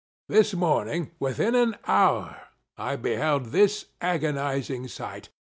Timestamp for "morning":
0.55-1.11